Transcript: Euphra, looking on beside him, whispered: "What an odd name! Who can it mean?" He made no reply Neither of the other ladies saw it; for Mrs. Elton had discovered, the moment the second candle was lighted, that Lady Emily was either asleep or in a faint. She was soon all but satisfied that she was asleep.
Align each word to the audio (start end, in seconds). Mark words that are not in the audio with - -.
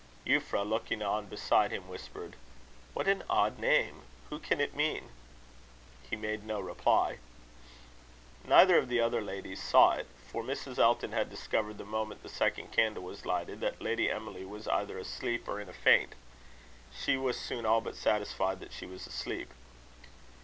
Euphra, 0.25 0.67
looking 0.67 1.03
on 1.03 1.27
beside 1.27 1.69
him, 1.69 1.87
whispered: 1.87 2.35
"What 2.95 3.07
an 3.07 3.21
odd 3.29 3.59
name! 3.59 4.01
Who 4.31 4.39
can 4.39 4.59
it 4.59 4.73
mean?" 4.75 5.09
He 6.09 6.15
made 6.15 6.43
no 6.43 6.59
reply 6.59 7.19
Neither 8.43 8.79
of 8.79 8.89
the 8.89 8.99
other 8.99 9.21
ladies 9.21 9.61
saw 9.61 9.91
it; 9.91 10.07
for 10.27 10.41
Mrs. 10.41 10.79
Elton 10.79 11.11
had 11.11 11.29
discovered, 11.29 11.77
the 11.77 11.85
moment 11.85 12.23
the 12.23 12.29
second 12.29 12.71
candle 12.71 13.03
was 13.03 13.27
lighted, 13.27 13.59
that 13.61 13.79
Lady 13.79 14.09
Emily 14.09 14.43
was 14.43 14.67
either 14.69 14.97
asleep 14.97 15.47
or 15.47 15.61
in 15.61 15.69
a 15.69 15.73
faint. 15.73 16.15
She 16.91 17.15
was 17.15 17.39
soon 17.39 17.63
all 17.67 17.79
but 17.79 17.95
satisfied 17.95 18.59
that 18.61 18.73
she 18.73 18.87
was 18.87 19.05
asleep. 19.05 19.53